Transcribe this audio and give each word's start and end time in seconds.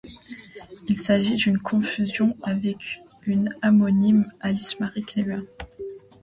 Il 0.89 0.97
s'agit 0.97 1.35
d'une 1.35 1.59
confusion 1.59 2.35
avec 2.41 3.03
une 3.21 3.53
homonyme, 3.61 4.31
Alice 4.39 4.79
Mary 4.79 5.03
Cleaver. 5.03 5.43